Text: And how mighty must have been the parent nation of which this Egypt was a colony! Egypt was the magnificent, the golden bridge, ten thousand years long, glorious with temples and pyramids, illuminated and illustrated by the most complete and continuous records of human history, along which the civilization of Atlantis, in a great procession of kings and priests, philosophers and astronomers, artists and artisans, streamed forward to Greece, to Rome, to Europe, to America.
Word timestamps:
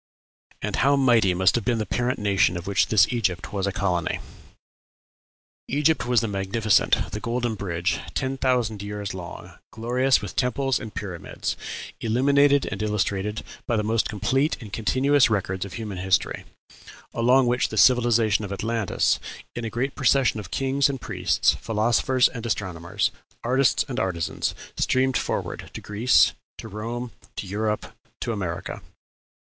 And 0.63 0.77
how 0.77 0.95
mighty 0.95 1.35
must 1.35 1.53
have 1.53 1.63
been 1.63 1.77
the 1.77 1.85
parent 1.85 2.17
nation 2.17 2.57
of 2.57 2.65
which 2.65 2.87
this 2.87 3.05
Egypt 3.13 3.53
was 3.53 3.67
a 3.67 3.71
colony! 3.71 4.19
Egypt 5.67 6.07
was 6.07 6.21
the 6.21 6.27
magnificent, 6.27 7.11
the 7.11 7.19
golden 7.19 7.53
bridge, 7.53 7.99
ten 8.15 8.35
thousand 8.35 8.81
years 8.81 9.13
long, 9.13 9.59
glorious 9.69 10.19
with 10.19 10.35
temples 10.35 10.79
and 10.79 10.95
pyramids, 10.95 11.55
illuminated 11.99 12.65
and 12.71 12.81
illustrated 12.81 13.43
by 13.67 13.75
the 13.77 13.83
most 13.83 14.09
complete 14.09 14.59
and 14.59 14.73
continuous 14.73 15.29
records 15.29 15.65
of 15.65 15.73
human 15.73 15.99
history, 15.99 16.45
along 17.13 17.45
which 17.45 17.69
the 17.69 17.77
civilization 17.77 18.43
of 18.43 18.51
Atlantis, 18.51 19.19
in 19.55 19.63
a 19.65 19.69
great 19.69 19.93
procession 19.93 20.39
of 20.39 20.49
kings 20.49 20.89
and 20.89 20.99
priests, 20.99 21.53
philosophers 21.53 22.27
and 22.27 22.43
astronomers, 22.47 23.11
artists 23.43 23.85
and 23.87 23.99
artisans, 23.99 24.55
streamed 24.77 25.15
forward 25.15 25.69
to 25.75 25.79
Greece, 25.79 26.33
to 26.57 26.67
Rome, 26.67 27.11
to 27.35 27.45
Europe, 27.45 27.93
to 28.21 28.31
America. 28.33 28.81